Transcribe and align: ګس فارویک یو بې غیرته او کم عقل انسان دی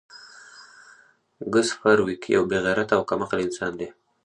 ګس 1.53 1.69
فارویک 1.79 2.21
یو 2.35 2.43
بې 2.49 2.59
غیرته 2.65 2.93
او 2.97 3.03
کم 3.09 3.19
عقل 3.25 3.39
انسان 3.43 3.71
دی 3.79 3.87